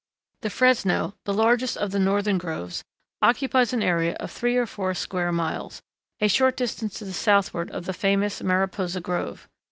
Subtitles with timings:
[0.41, 2.83] The Fresno, the largest of the northern groves,
[3.21, 5.79] occupies an area of three or four square miles,
[6.19, 9.47] a short distance to the southward of the famous Mariposa Grove.